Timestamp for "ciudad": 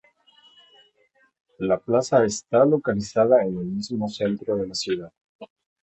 4.73-5.13